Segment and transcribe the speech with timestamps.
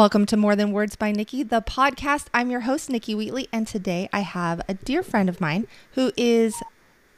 [0.00, 2.28] Welcome to More Than Words by Nikki, the podcast.
[2.32, 6.10] I'm your host, Nikki Wheatley, and today I have a dear friend of mine who
[6.16, 6.54] is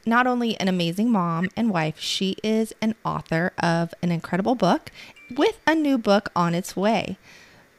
[0.05, 4.91] not only an amazing mom and wife, she is an author of an incredible book
[5.33, 7.17] with a new book on its way.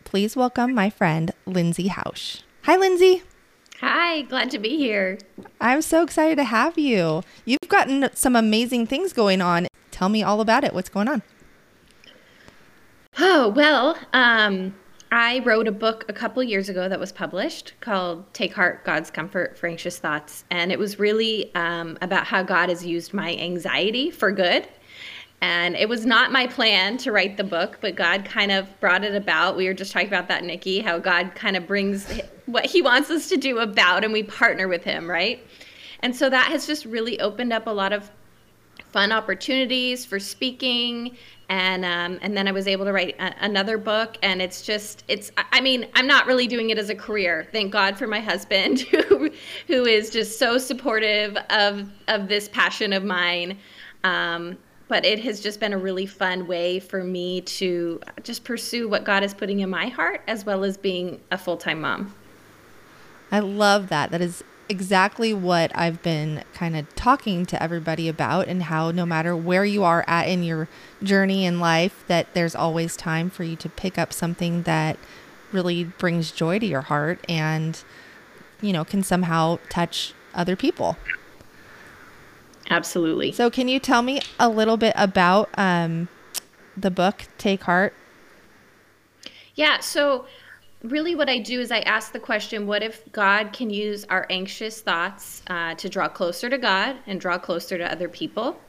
[0.04, 2.40] Please welcome my friend, Lindsay Hausch.
[2.62, 3.24] Hi, Lindsay.
[3.80, 5.18] Hi, glad to be here.
[5.60, 7.22] I'm so excited to have you.
[7.44, 9.66] You've gotten some amazing things going on.
[9.90, 10.72] Tell me all about it.
[10.72, 11.20] What's going on?
[13.18, 14.74] Oh, well, um,
[15.12, 19.10] I wrote a book a couple years ago that was published called Take Heart God's
[19.10, 20.44] Comfort for Anxious Thoughts.
[20.50, 24.66] And it was really um, about how God has used my anxiety for good.
[25.40, 29.04] And it was not my plan to write the book, but God kind of brought
[29.04, 29.56] it about.
[29.56, 33.10] We were just talking about that, Nikki, how God kind of brings what He wants
[33.10, 35.46] us to do about, and we partner with Him, right?
[36.00, 38.10] And so that has just really opened up a lot of
[38.94, 41.16] fun opportunities for speaking
[41.48, 45.04] and um, and then I was able to write a- another book, and it's just
[45.08, 45.30] it's.
[45.36, 47.46] I mean, I'm not really doing it as a career.
[47.52, 49.30] Thank God for my husband, who
[49.66, 53.58] who is just so supportive of of this passion of mine.
[54.04, 58.88] Um, but it has just been a really fun way for me to just pursue
[58.88, 62.14] what God is putting in my heart, as well as being a full time mom.
[63.32, 64.10] I love that.
[64.10, 69.04] That is exactly what I've been kind of talking to everybody about and how no
[69.04, 70.68] matter where you are at in your
[71.02, 74.98] journey in life that there's always time for you to pick up something that
[75.52, 77.84] really brings joy to your heart and
[78.60, 80.96] you know can somehow touch other people.
[82.70, 83.32] Absolutely.
[83.32, 86.08] So can you tell me a little bit about um,
[86.76, 87.94] the book Take Heart?
[89.54, 90.26] Yeah, so
[90.84, 94.26] really what I do is I ask the question what if God can use our
[94.30, 98.60] anxious thoughts uh, to draw closer to God and draw closer to other people?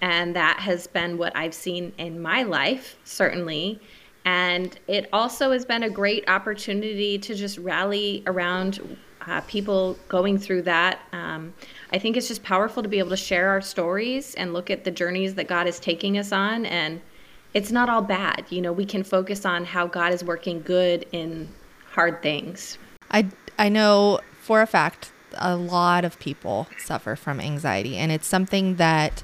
[0.00, 3.80] And that has been what I've seen in my life, certainly.
[4.24, 8.96] And it also has been a great opportunity to just rally around
[9.26, 11.00] uh, people going through that.
[11.12, 11.52] Um,
[11.92, 14.84] I think it's just powerful to be able to share our stories and look at
[14.84, 17.00] the journeys that God is taking us on and
[17.54, 18.44] it's not all bad.
[18.50, 21.48] You know, we can focus on how God is working good in
[21.90, 22.78] hard things.
[23.10, 23.26] I
[23.58, 28.76] I know for a fact a lot of people suffer from anxiety and it's something
[28.76, 29.22] that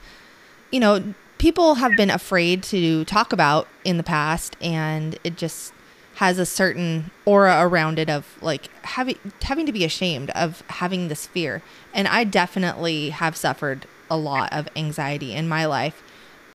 [0.71, 5.73] you know people have been afraid to talk about in the past and it just
[6.17, 11.09] has a certain aura around it of like having having to be ashamed of having
[11.09, 16.03] this fear and I definitely have suffered a lot of anxiety in my life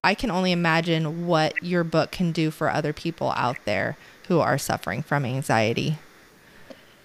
[0.04, 3.96] I can only imagine what your book can do for other people out there
[4.26, 5.96] who are suffering from anxiety.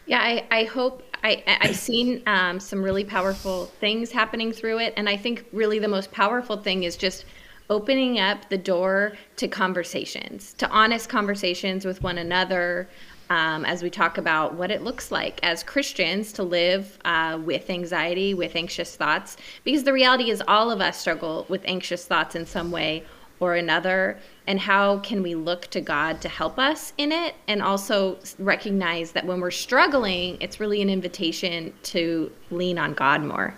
[0.07, 4.95] Yeah, I, I hope I, I've seen um, some really powerful things happening through it.
[4.97, 7.25] And I think really the most powerful thing is just
[7.69, 12.89] opening up the door to conversations, to honest conversations with one another,
[13.29, 17.69] um, as we talk about what it looks like as Christians to live uh, with
[17.69, 22.35] anxiety, with anxious thoughts, because the reality is all of us struggle with anxious thoughts
[22.35, 23.03] in some way
[23.39, 24.17] or another.
[24.47, 27.35] And how can we look to God to help us in it?
[27.47, 33.21] And also recognize that when we're struggling, it's really an invitation to lean on God
[33.21, 33.53] more.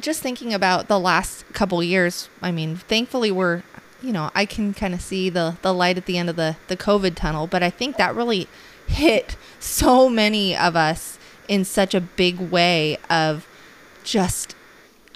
[0.00, 3.62] Just thinking about the last couple years, I mean, thankfully we're
[4.02, 6.56] you know, I can kind of see the the light at the end of the
[6.68, 8.48] the COVID tunnel, but I think that really
[8.86, 11.18] hit so many of us
[11.48, 13.46] in such a big way of
[14.02, 14.54] just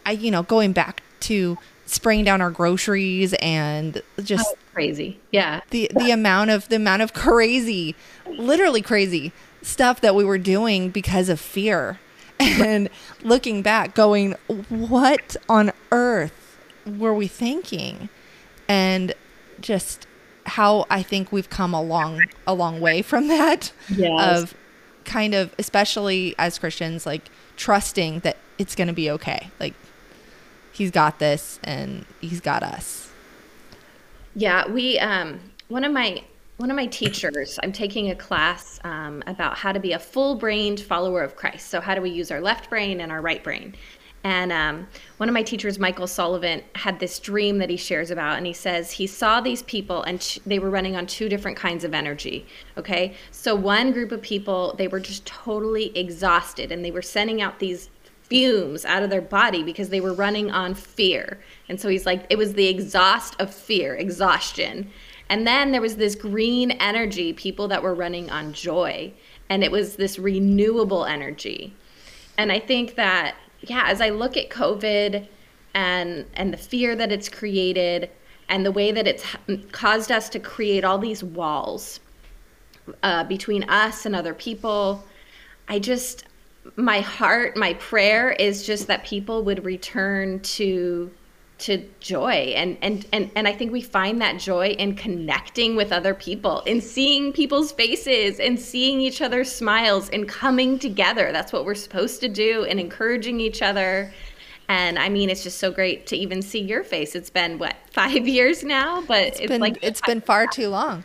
[0.05, 1.59] I you know going back to
[1.89, 5.19] spraying down our groceries and just oh, crazy.
[5.31, 5.61] Yeah.
[5.71, 7.95] The the amount of the amount of crazy,
[8.27, 11.99] literally crazy stuff that we were doing because of fear.
[12.41, 12.89] And
[13.25, 14.37] looking back going
[14.69, 16.56] what on earth
[16.87, 18.09] were we thinking?
[18.69, 19.12] And
[19.61, 20.06] just
[20.48, 24.42] how I think we've come a long a long way from that yes.
[24.42, 24.54] of
[25.04, 29.50] kind of especially as Christians like trusting that it's going to be okay.
[29.60, 29.75] Like
[30.72, 33.11] he's got this and he's got us.
[34.34, 36.23] Yeah, we um one of my
[36.58, 40.34] one of my teachers, I'm taking a class um, about how to be a full
[40.34, 41.69] brained follower of Christ.
[41.69, 43.76] So, how do we use our left brain and our right brain?
[44.25, 44.88] And um,
[45.19, 48.37] one of my teachers, Michael Sullivan, had this dream that he shares about.
[48.37, 51.56] And he says he saw these people and t- they were running on two different
[51.56, 52.47] kinds of energy.
[52.76, 53.15] Okay.
[53.31, 57.59] So, one group of people, they were just totally exhausted and they were sending out
[57.59, 57.91] these
[58.29, 61.38] fumes out of their body because they were running on fear.
[61.69, 64.91] And so he's like, it was the exhaust of fear, exhaustion.
[65.31, 69.12] And then there was this green energy, people that were running on joy.
[69.49, 71.75] And it was this renewable energy.
[72.37, 75.26] And I think that yeah, as I look at COVID
[75.75, 78.10] and and the fear that it's created
[78.49, 79.25] and the way that it's
[79.72, 82.00] caused us to create all these walls
[83.02, 85.05] uh, between us and other people.
[85.69, 86.25] I just,
[86.76, 91.11] my heart, my prayer is just that people would return to
[91.58, 92.52] to joy.
[92.56, 96.60] And and and and I think we find that joy in connecting with other people
[96.62, 101.32] in seeing people's faces and seeing each other's smiles and coming together.
[101.32, 104.12] That's what we're supposed to do and encouraging each other.
[104.69, 107.16] And I mean it's just so great to even see your face.
[107.16, 109.02] It's been what 5 years now?
[109.02, 111.04] But it's, it's been, like it's been far too long.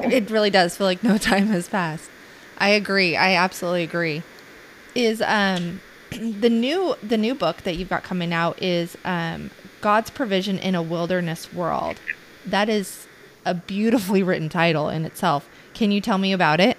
[0.00, 2.10] It really does feel like no time has passed.
[2.58, 3.16] I agree.
[3.16, 4.22] I absolutely agree.
[4.96, 9.50] Is um the new the new book that you've got coming out is um
[9.82, 12.00] God's provision in a wilderness world.
[12.46, 13.06] That is
[13.44, 15.48] a beautifully written title in itself.
[15.74, 16.78] Can you tell me about it?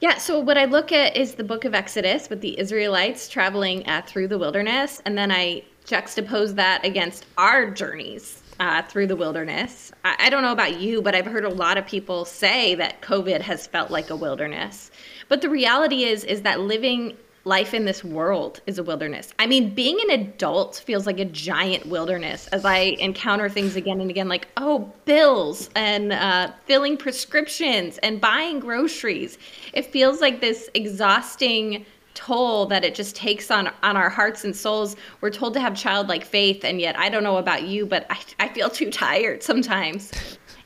[0.00, 3.88] Yeah, so what I look at is the book of Exodus with the Israelites traveling
[3.88, 9.16] uh, through the wilderness, and then I juxtapose that against our journeys uh, through the
[9.16, 9.90] wilderness.
[10.04, 13.00] I, I don't know about you, but I've heard a lot of people say that
[13.02, 14.90] COVID has felt like a wilderness.
[15.28, 17.16] But the reality is, is that living
[17.48, 19.32] life in this world is a wilderness.
[19.38, 24.00] I mean, being an adult feels like a giant wilderness as I encounter things again
[24.00, 29.38] and again, like, oh, bills and uh, filling prescriptions and buying groceries.
[29.72, 34.54] It feels like this exhausting toll that it just takes on on our hearts and
[34.54, 34.96] souls.
[35.20, 38.18] We're told to have childlike faith, and yet I don't know about you, but I,
[38.40, 40.12] I feel too tired sometimes.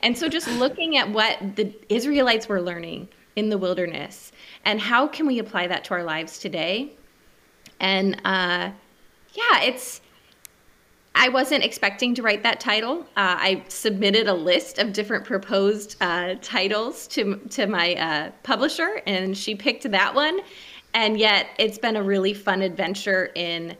[0.02, 4.32] And so, just looking at what the Israelites were learning in the wilderness
[4.64, 6.93] and how can we apply that to our lives today
[7.81, 8.70] and uh,
[9.35, 10.00] yeah it's
[11.14, 15.97] i wasn't expecting to write that title uh, i submitted a list of different proposed
[16.00, 20.41] uh, titles to, to my uh, publisher and she picked that one
[20.94, 23.76] and yet it's been a really fun adventure in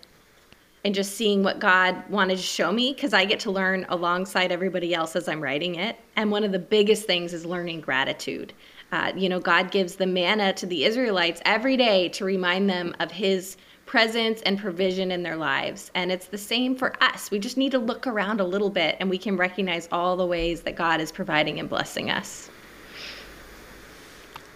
[0.85, 4.50] in just seeing what God wanted to show me because I get to learn alongside
[4.50, 5.96] everybody else as I'm writing it.
[6.17, 8.52] And one of the biggest things is learning gratitude.
[8.92, 12.94] Uh, you know, God gives the manna to the Israelites every day to remind them
[13.00, 13.56] of His
[13.86, 15.90] presence and provision in their lives.
[15.94, 17.30] And it's the same for us.
[17.30, 20.26] We just need to look around a little bit and we can recognize all the
[20.26, 22.50] ways that God is providing and blessing us.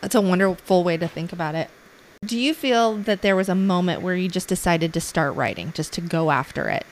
[0.03, 1.71] That's a wonderful way to think about it.
[2.25, 5.73] Do you feel that there was a moment where you just decided to start writing,
[5.75, 6.87] just to go after it?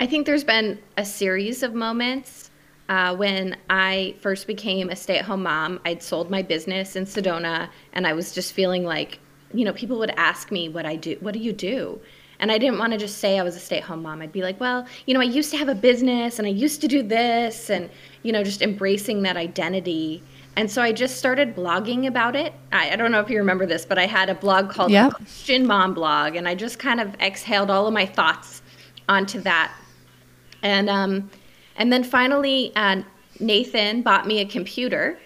[0.00, 2.49] I think there's been a series of moments
[2.90, 7.04] uh, when I first became a stay at home mom, I'd sold my business in
[7.04, 9.20] Sedona and I was just feeling like,
[9.54, 12.00] you know, people would ask me what I do, what do you do?
[12.40, 14.20] And I didn't want to just say I was a stay at home mom.
[14.22, 16.80] I'd be like, well, you know, I used to have a business and I used
[16.80, 17.88] to do this and,
[18.24, 20.20] you know, just embracing that identity.
[20.56, 22.52] And so I just started blogging about it.
[22.72, 25.12] I, I don't know if you remember this, but I had a blog called yep.
[25.12, 28.62] Christian Mom Blog, and I just kind of exhaled all of my thoughts
[29.08, 29.72] onto that.
[30.62, 31.30] And um,
[31.76, 33.02] and then finally, uh,
[33.38, 35.18] Nathan bought me a computer,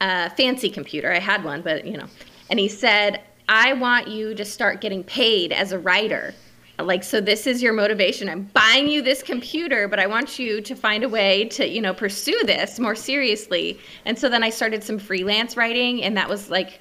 [0.00, 1.12] a fancy computer.
[1.12, 2.06] I had one, but you know.
[2.50, 6.34] And he said, I want you to start getting paid as a writer.
[6.78, 8.28] Like, so this is your motivation.
[8.28, 11.82] I'm buying you this computer, but I want you to find a way to, you
[11.82, 13.80] know, pursue this more seriously.
[14.04, 16.80] And so then I started some freelance writing, and that was like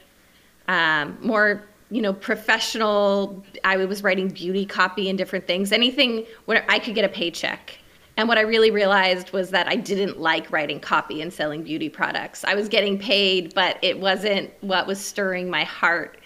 [0.68, 3.44] um, more you know, professional.
[3.64, 7.78] I was writing beauty copy and different things, anything where I could get a paycheck.
[8.18, 11.88] And what I really realized was that I didn't like writing copy and selling beauty
[11.88, 12.44] products.
[12.44, 16.18] I was getting paid, but it wasn't what was stirring my heart.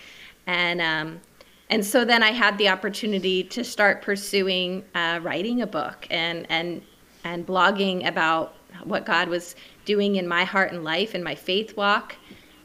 [0.48, 1.20] And um,
[1.70, 6.46] and so then I had the opportunity to start pursuing uh, writing a book and
[6.50, 6.82] and
[7.26, 8.56] and blogging about
[8.86, 12.16] what God was doing in my heart and life and my faith walk.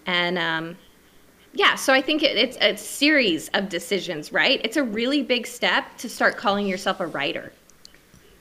[0.07, 0.79] And um,
[1.53, 4.61] yeah, so I think it, it's a series of decisions, right?
[4.63, 7.53] It's a really big step to start calling yourself a writer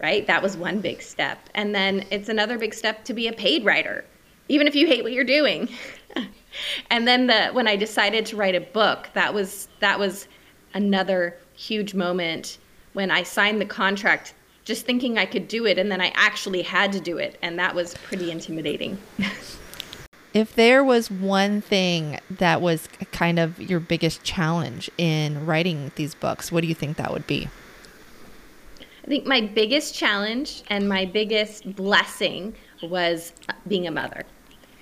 [0.02, 0.26] right?
[0.28, 1.50] That was one big step.
[1.54, 4.06] And then it's another big step to be a paid writer,
[4.50, 5.70] even if you hate what you're doing.
[6.90, 10.28] and then the when I decided to write a book, that was that was
[10.74, 12.58] another huge moment
[12.94, 14.34] when I signed the contract
[14.66, 17.60] just thinking I could do it and then I actually had to do it and
[17.60, 18.98] that was pretty intimidating.
[20.34, 26.16] if there was one thing that was kind of your biggest challenge in writing these
[26.16, 27.48] books, what do you think that would be?
[29.06, 33.34] I think my biggest challenge and my biggest blessing was
[33.68, 34.24] being a mother.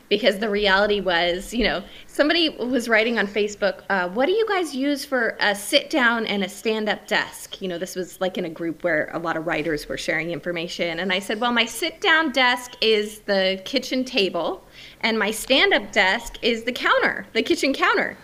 [0.08, 4.48] Because the reality was, you know, somebody was writing on Facebook, uh, what do you
[4.48, 7.62] guys use for a sit down and a stand up desk?
[7.62, 10.32] You know, this was like in a group where a lot of writers were sharing
[10.32, 11.00] information.
[11.00, 14.63] And I said, well, my sit down desk is the kitchen table,
[15.01, 18.15] and my stand up desk is the counter, the kitchen counter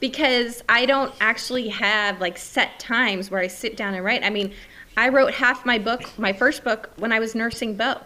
[0.00, 4.22] because I don't actually have like set times where I sit down and write.
[4.22, 4.52] I mean,
[4.96, 8.00] I wrote half my book, my first book, when I was nursing Bo.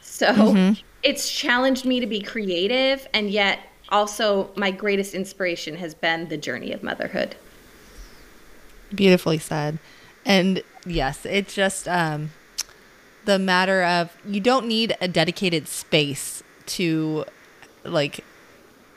[0.00, 0.80] So mm-hmm.
[1.02, 6.36] it's challenged me to be creative, and yet also my greatest inspiration has been the
[6.36, 7.36] journey of motherhood.
[8.94, 9.78] Beautifully said.
[10.24, 12.30] And yes, it's just um,
[13.24, 17.24] the matter of you don't need a dedicated space to
[17.84, 18.24] like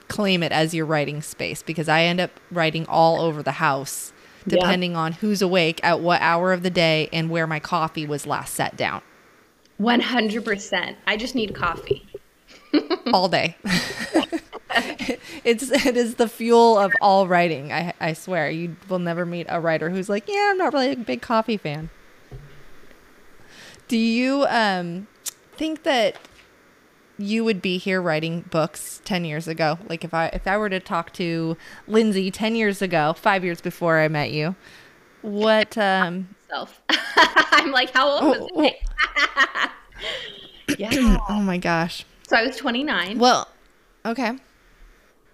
[0.08, 4.13] claim it as your writing space because I end up writing all over the house
[4.48, 5.00] depending yeah.
[5.00, 8.54] on who's awake at what hour of the day and where my coffee was last
[8.54, 9.02] set down.
[9.80, 10.96] 100%.
[11.08, 12.08] I just need coffee.
[13.14, 13.56] all day.
[15.44, 17.72] it's it is the fuel of all writing.
[17.72, 20.92] I I swear you will never meet a writer who's like, yeah, I'm not really
[20.92, 21.90] a big coffee fan.
[23.88, 25.08] Do you um
[25.56, 26.18] think that
[27.18, 29.78] you would be here writing books 10 years ago?
[29.88, 33.62] Like if I if I were to talk to Lindsay 10 years ago, 5 years
[33.62, 34.56] before I met you,
[35.22, 36.82] what um self.
[36.90, 39.70] I'm like, how old was oh, I?
[40.78, 41.18] yeah.
[41.30, 42.06] oh my gosh.
[42.28, 43.20] So I was 29.
[43.20, 43.48] Well,
[44.06, 44.38] okay.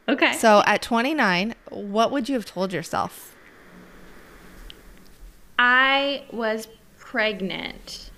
[0.07, 0.33] Okay.
[0.33, 3.36] So at 29, what would you have told yourself?
[5.59, 6.67] I was
[6.98, 8.12] pregnant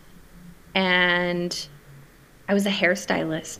[0.73, 1.67] and
[2.47, 3.59] I was a hairstylist.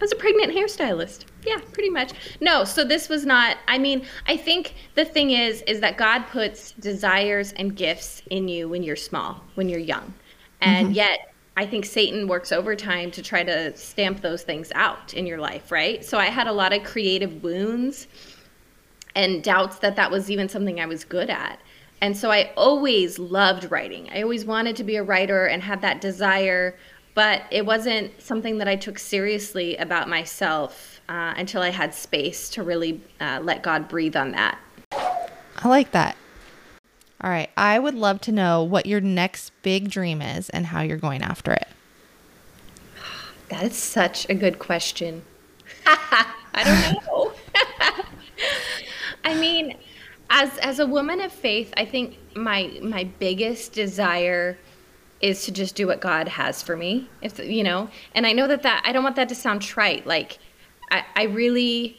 [0.00, 1.26] I was a pregnant hairstylist.
[1.44, 2.12] Yeah, pretty much.
[2.40, 6.26] No, so this was not I mean, I think the thing is is that God
[6.28, 10.14] puts desires and gifts in you when you're small, when you're young.
[10.62, 10.94] And mm-hmm.
[10.94, 15.38] yet I think Satan works overtime to try to stamp those things out in your
[15.38, 16.02] life, right?
[16.02, 18.06] So I had a lot of creative wounds
[19.14, 21.60] and doubts that that was even something I was good at.
[22.00, 24.08] And so I always loved writing.
[24.10, 26.78] I always wanted to be a writer and had that desire,
[27.14, 32.48] but it wasn't something that I took seriously about myself uh, until I had space
[32.50, 34.58] to really uh, let God breathe on that.
[34.92, 36.16] I like that.
[37.22, 37.50] All right.
[37.56, 41.22] I would love to know what your next big dream is and how you're going
[41.22, 41.68] after it.
[43.50, 45.22] That is such a good question.
[45.86, 47.32] I don't know.
[49.24, 49.76] I mean,
[50.30, 54.56] as as a woman of faith, I think my my biggest desire
[55.20, 57.08] is to just do what God has for me.
[57.22, 60.06] If you know, and I know that that I don't want that to sound trite.
[60.06, 60.38] Like
[60.90, 61.98] I, I really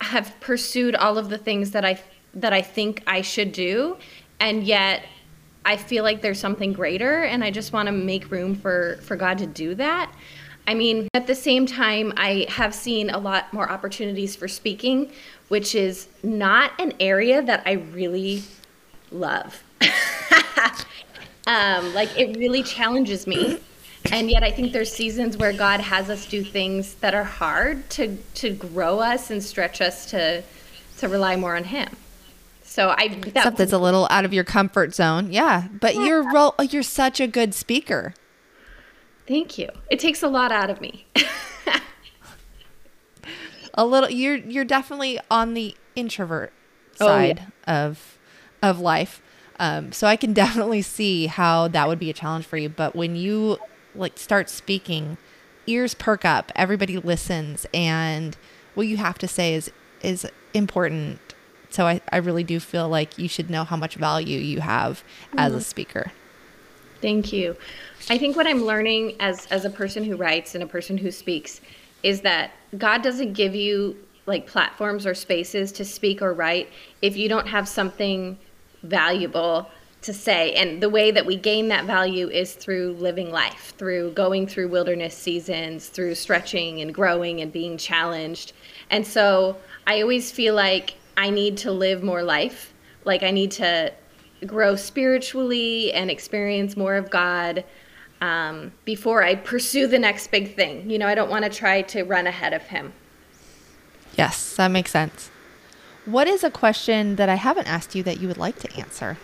[0.00, 2.00] have pursued all of the things that I
[2.34, 3.96] that I think I should do,
[4.40, 5.04] and yet
[5.64, 9.16] I feel like there's something greater and I just want to make room for for
[9.16, 10.12] God to do that.
[10.66, 15.10] I mean, at the same time, I have seen a lot more opportunities for speaking,
[15.48, 18.42] which is not an area that I really
[19.10, 19.62] love.
[21.46, 23.58] um, like, it really challenges me.
[24.10, 27.88] And yet, I think there's seasons where God has us do things that are hard
[27.90, 30.42] to, to grow us and stretch us to,
[30.98, 31.88] to rely more on Him.
[32.72, 35.30] So I that, stuff that's a little out of your comfort zone.
[35.30, 36.06] Yeah, but yeah.
[36.06, 38.14] you're ro- you're such a good speaker.
[39.28, 39.68] Thank you.
[39.90, 41.04] It takes a lot out of me.
[43.74, 46.50] a little you're you're definitely on the introvert
[46.94, 47.86] side oh, yeah.
[47.88, 48.18] of
[48.62, 49.22] of life.
[49.62, 52.68] Um, so I can definitely see how that would be a challenge for you.
[52.68, 53.58] But when you
[53.94, 55.16] like start speaking,
[55.66, 58.36] ears perk up, everybody listens, and
[58.74, 59.70] what you have to say is
[60.02, 61.20] is important
[61.72, 65.02] so I, I really do feel like you should know how much value you have
[65.32, 65.40] mm.
[65.40, 65.62] as a mm-hmm.
[65.62, 66.12] speaker.
[67.00, 67.56] Thank you.
[68.10, 71.10] I think what I'm learning as as a person who writes and a person who
[71.10, 71.60] speaks
[72.02, 76.68] is that God doesn't give you like platforms or spaces to speak or write
[77.00, 78.38] if you don't have something
[78.82, 79.70] valuable
[80.02, 80.52] to say.
[80.54, 84.68] And the way that we gain that value is through living life, through going through
[84.68, 88.52] wilderness seasons, through stretching and growing and being challenged.
[88.90, 92.74] And so I always feel like I need to live more life.
[93.04, 93.92] Like I need to
[94.46, 97.64] grow spiritually and experience more of God
[98.20, 100.88] um, before I pursue the next big thing.
[100.90, 102.92] You know, I don't want to try to run ahead of Him.
[104.16, 105.31] Yes, that makes sense.
[106.04, 109.18] What is a question that I haven't asked you that you would like to answer?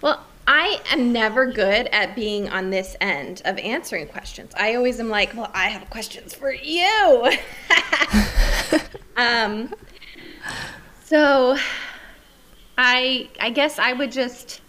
[0.00, 4.52] Well, I am never good at being on this end of answering questions.
[4.56, 7.32] I always am like, well, I have questions for you.
[9.16, 9.74] um,
[11.04, 11.56] so
[12.78, 14.60] I I guess I would just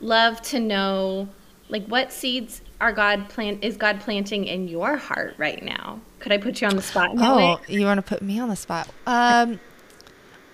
[0.00, 1.28] love to know
[1.68, 6.00] like what seeds are God plant is God planting in your heart right now?
[6.20, 7.10] Could I put you on the spot?
[7.16, 8.88] Oh, you want to put me on the spot?
[9.06, 9.60] Um,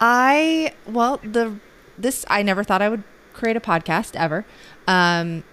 [0.06, 1.56] I well the
[1.96, 4.44] this I never thought I would create a podcast ever,
[4.87, 5.44] um,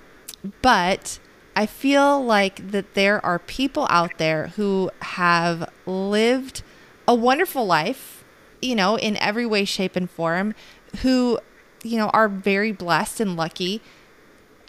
[0.61, 1.19] but
[1.55, 6.63] I feel like that there are people out there who have lived
[7.07, 8.21] a wonderful life
[8.61, 10.53] you know, in every way, shape, and form,
[11.01, 11.39] who,
[11.83, 13.81] you know, are very blessed and lucky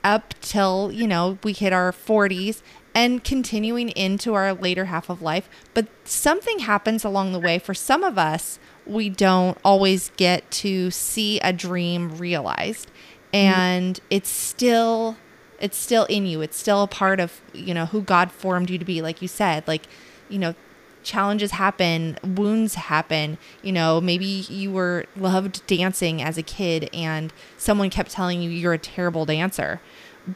[0.02, 2.62] up till, you know, we hit our 40s
[2.94, 5.48] and continuing into our later half of life.
[5.74, 7.58] But something happens along the way.
[7.58, 8.58] For some of us,
[8.92, 12.90] we don't always get to see a dream realized.
[13.32, 14.06] And mm-hmm.
[14.11, 15.16] it's still
[15.58, 16.40] it's still in you.
[16.42, 19.00] It's still a part of, you know, who God formed you to be.
[19.00, 19.82] Like you said, like,
[20.28, 20.56] you know,
[21.04, 23.38] challenges happen, wounds happen.
[23.62, 28.50] You know, maybe you were loved dancing as a kid and someone kept telling you
[28.50, 29.80] you're a terrible dancer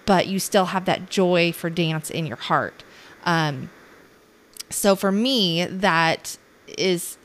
[0.04, 2.82] but you still have that joy for dance in your heart.
[3.24, 3.70] Um,
[4.70, 6.36] so for me, that
[6.66, 7.18] is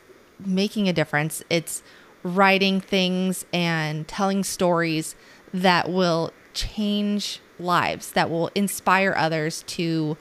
[0.46, 1.44] making a difference.
[1.50, 1.84] It's
[2.24, 5.16] writing things and telling stories
[5.54, 10.18] that will change lives, that will inspire others to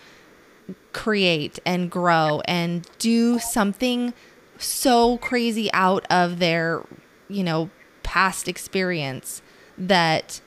[0.92, 4.14] create and grow and do something
[4.58, 6.84] so crazy out of their,
[7.28, 7.70] you know,
[8.02, 9.42] past experience
[9.78, 10.40] that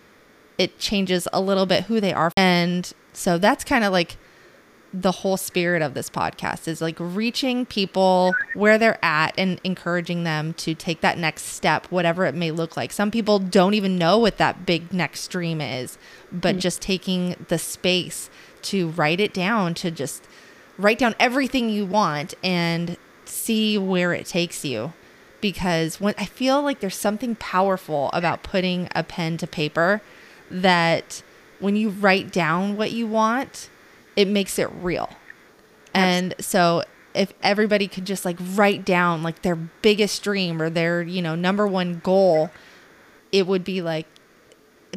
[0.57, 2.31] it changes a little bit who they are.
[2.37, 4.17] And so that's kind of like
[4.93, 10.23] the whole spirit of this podcast is like reaching people where they're at and encouraging
[10.23, 12.91] them to take that next step, whatever it may look like.
[12.91, 15.97] Some people don't even know what that big next dream is,
[16.31, 16.59] but mm-hmm.
[16.59, 18.29] just taking the space
[18.63, 20.27] to write it down, to just
[20.77, 22.95] write down everything you want and
[23.25, 24.93] see where it takes you.
[25.41, 30.01] Because when I feel like there's something powerful about putting a pen to paper
[30.49, 31.23] that
[31.59, 33.69] when you write down what you want,
[34.15, 35.09] it makes it real.
[35.93, 41.01] And so if everybody could just like write down like their biggest dream or their,
[41.01, 42.49] you know, number one goal,
[43.31, 44.07] it would be like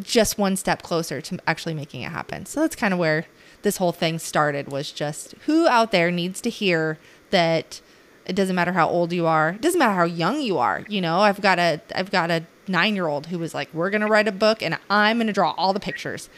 [0.03, 2.47] just one step closer to actually making it happen.
[2.47, 3.27] So that's kind of where
[3.63, 6.99] this whole thing started was just who out there needs to hear
[7.31, 7.81] that
[8.27, 9.51] it doesn't matter how old you are.
[9.51, 10.85] It doesn't matter how young you are.
[10.89, 13.91] You know, I've got a I've got a nine year old who was like, We're
[13.91, 16.29] gonna write a book and I'm gonna draw all the pictures.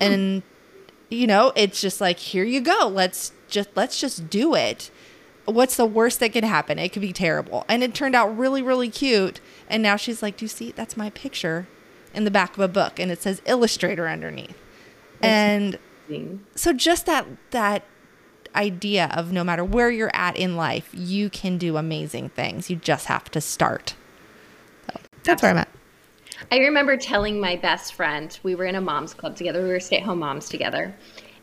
[0.00, 0.42] and
[1.10, 2.88] you know, it's just like, here you go.
[2.88, 4.90] Let's just let's just do it.
[5.44, 6.78] What's the worst that could happen?
[6.78, 7.64] It could be terrible.
[7.68, 9.40] And it turned out really, really cute.
[9.68, 11.66] And now she's like, Do you see that's my picture
[12.14, 14.58] in the back of a book and it says illustrator underneath.
[15.20, 16.46] That's and amazing.
[16.54, 17.84] so just that that
[18.54, 22.68] idea of no matter where you're at in life, you can do amazing things.
[22.68, 23.94] You just have to start.
[25.22, 25.68] That's where I'm at.
[26.50, 29.80] I remember telling my best friend, we were in a mom's club together, we were
[29.80, 30.94] stay at home moms together.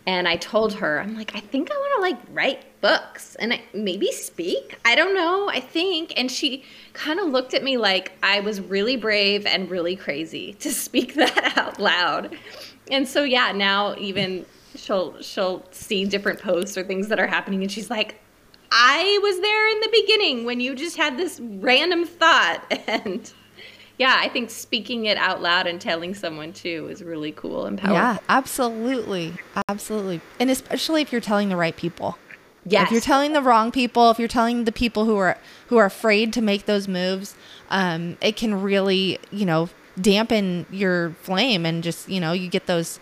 [0.05, 3.59] And I told her, I'm like, I think I want to like write books and
[3.73, 4.79] maybe speak.
[4.85, 5.49] I don't know.
[5.49, 6.13] I think.
[6.15, 10.53] And she kind of looked at me like I was really brave and really crazy
[10.59, 12.37] to speak that out loud.
[12.89, 14.45] And so, yeah, now even
[14.77, 18.15] she'll she'll see different posts or things that are happening and she's like
[18.71, 23.31] I was there in the beginning when you just had this random thought and
[23.97, 27.77] yeah, I think speaking it out loud and telling someone too is really cool and
[27.77, 27.95] powerful.
[27.95, 29.33] Yeah, absolutely.
[29.67, 30.21] Absolutely.
[30.39, 32.17] And especially if you're telling the right people.
[32.63, 32.87] Yes.
[32.87, 35.85] If you're telling the wrong people, if you're telling the people who are who are
[35.85, 37.33] afraid to make those moves,
[37.69, 42.67] um, it can really, you know, dampen your flame and just, you know, you get
[42.67, 42.99] those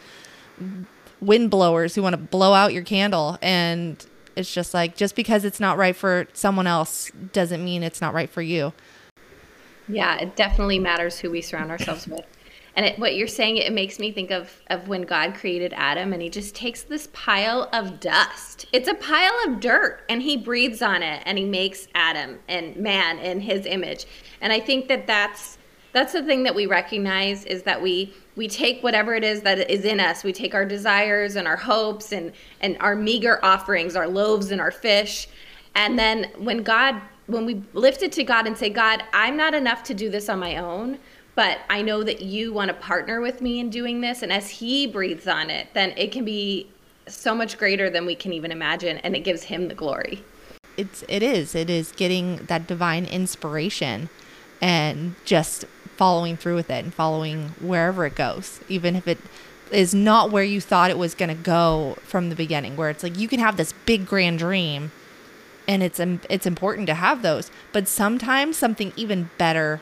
[1.20, 4.06] wind blowers who want to blow out your candle and
[4.36, 8.14] it's just like just because it's not right for someone else doesn't mean it's not
[8.14, 8.72] right for you.
[9.88, 12.26] Yeah, it definitely matters who we surround ourselves with.
[12.76, 16.12] And it, what you're saying, it makes me think of, of when God created Adam
[16.12, 18.66] and he just takes this pile of dust.
[18.74, 22.76] It's a pile of dirt and he breathes on it and he makes Adam and
[22.76, 24.06] man in his image.
[24.42, 25.58] And I think that that's,
[25.94, 29.72] that's the thing that we recognize is that we, we take whatever it is that
[29.72, 30.26] is in us.
[30.26, 34.60] We take our desires and our hopes and, and our meager offerings, our loaves and
[34.60, 35.30] our fish.
[35.76, 39.54] And then when God when we lift it to God and say, God, I'm not
[39.54, 41.00] enough to do this on my own,
[41.34, 44.22] but I know that you want to partner with me in doing this.
[44.22, 46.68] And as He breathes on it, then it can be
[47.08, 50.24] so much greater than we can even imagine, and it gives Him the glory.
[50.78, 54.10] It's it is it is getting that divine inspiration,
[54.62, 55.66] and just
[55.98, 59.18] following through with it and following wherever it goes, even if it
[59.72, 62.76] is not where you thought it was going to go from the beginning.
[62.76, 64.92] Where it's like you can have this big grand dream
[65.68, 66.00] and it's
[66.30, 69.82] it's important to have those but sometimes something even better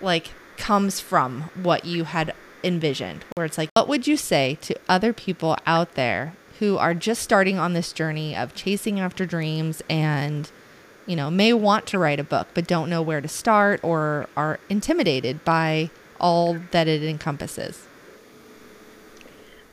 [0.00, 4.74] like comes from what you had envisioned where it's like what would you say to
[4.88, 9.82] other people out there who are just starting on this journey of chasing after dreams
[9.88, 10.50] and
[11.06, 14.28] you know may want to write a book but don't know where to start or
[14.36, 15.90] are intimidated by
[16.20, 17.86] all that it encompasses?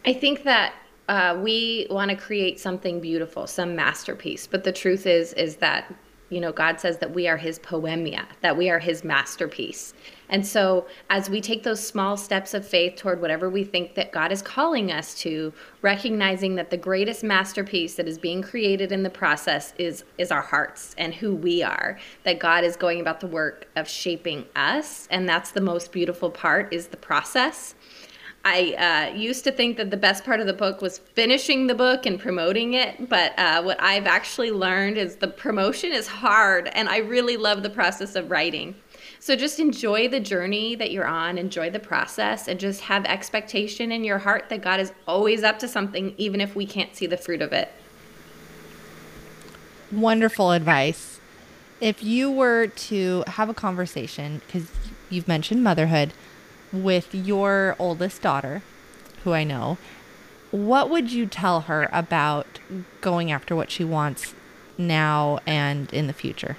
[0.06, 0.74] I think that
[1.08, 4.48] uh, we want to create something beautiful, some masterpiece.
[4.48, 5.94] But the truth is, is that
[6.30, 9.94] you know, God says that we are his poiema, that we are his masterpiece.
[10.30, 14.12] And so, as we take those small steps of faith toward whatever we think that
[14.12, 19.04] God is calling us to, recognizing that the greatest masterpiece that is being created in
[19.04, 21.98] the process is is our hearts and who we are.
[22.24, 26.30] That God is going about the work of shaping us, and that's the most beautiful
[26.30, 27.74] part is the process.
[28.50, 31.76] I uh, used to think that the best part of the book was finishing the
[31.76, 36.70] book and promoting it, but uh, what I've actually learned is the promotion is hard,
[36.70, 38.74] and I really love the process of writing.
[39.20, 43.92] So just enjoy the journey that you're on, enjoy the process, and just have expectation
[43.92, 47.06] in your heart that God is always up to something, even if we can't see
[47.06, 47.70] the fruit of it.
[49.92, 51.20] Wonderful advice.
[51.82, 54.72] If you were to have a conversation, because
[55.10, 56.14] you've mentioned motherhood,
[56.72, 58.62] with your oldest daughter,
[59.24, 59.78] who I know,
[60.52, 62.60] what would you tell her about
[63.02, 64.34] going after what she wants
[64.78, 66.58] now and in the future?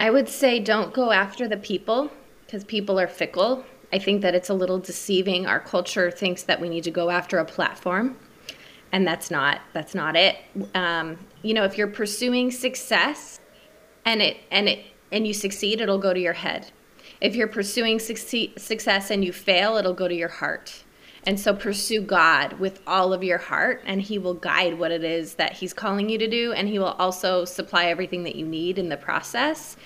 [0.00, 2.10] I would say don't go after the people
[2.46, 3.64] because people are fickle.
[3.92, 5.46] I think that it's a little deceiving.
[5.46, 8.16] Our culture thinks that we need to go after a platform,
[8.92, 10.36] and that's not that's not it.
[10.74, 13.40] Um, you know, if you're pursuing success,
[14.04, 16.70] and it and it and you succeed, it'll go to your head.
[17.20, 20.84] If you're pursuing success and you fail, it'll go to your heart.
[21.26, 25.02] And so pursue God with all of your heart, and He will guide what it
[25.02, 28.44] is that He's calling you to do, and He will also supply everything that you
[28.44, 29.76] need in the process.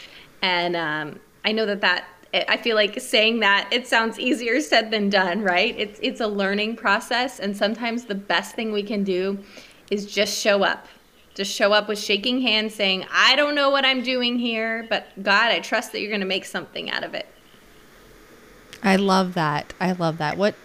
[0.42, 4.90] And um, I know that that I feel like saying that it sounds easier said
[4.90, 5.74] than done, right?
[5.78, 9.38] It's it's a learning process, and sometimes the best thing we can do
[9.90, 10.88] is just show up.
[11.38, 15.06] Just show up with shaking hands, saying, "I don't know what I'm doing here, but
[15.22, 17.26] God, I trust that you're going to make something out of it."
[18.82, 19.72] I love that.
[19.78, 20.36] I love that.
[20.36, 20.56] What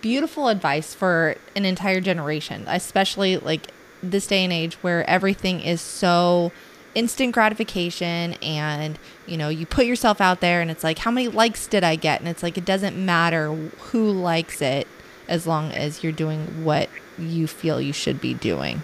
[0.00, 3.70] beautiful advice for an entire generation, especially like
[4.02, 6.52] this day and age where everything is so
[6.94, 11.26] instant gratification and you know you put yourself out there and it's like how many
[11.26, 14.86] likes did i get and it's like it doesn't matter who likes it
[15.26, 18.82] as long as you're doing what you feel you should be doing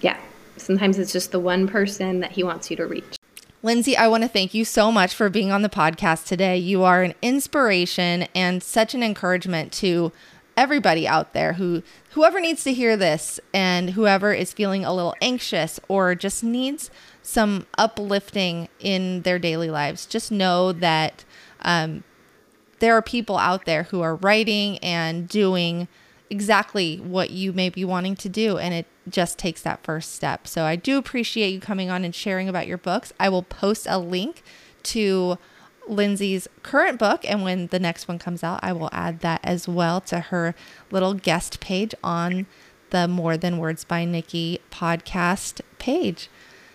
[0.00, 0.18] yeah
[0.56, 3.18] sometimes it's just the one person that he wants you to reach
[3.60, 6.56] Lindsay, I want to thank you so much for being on the podcast today.
[6.56, 10.12] You are an inspiration and such an encouragement to
[10.56, 15.14] everybody out there who whoever needs to hear this and whoever is feeling a little
[15.20, 16.90] anxious or just needs
[17.22, 20.06] some uplifting in their daily lives.
[20.06, 21.24] Just know that
[21.62, 22.02] um,
[22.80, 25.86] there are people out there who are writing and doing
[26.30, 30.46] exactly what you may be wanting to do and it just takes that first step.
[30.46, 33.12] So I do appreciate you coming on and sharing about your books.
[33.18, 34.42] I will post a link
[34.84, 35.38] to
[35.86, 39.66] Lindsay's current book and when the next one comes out, I will add that as
[39.66, 40.54] well to her
[40.90, 42.46] little guest page on
[42.90, 46.28] the More Than Words by Nikki podcast page.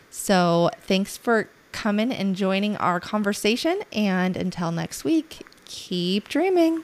[0.10, 6.84] So, thanks for coming and joining our conversation and until next week, keep dreaming.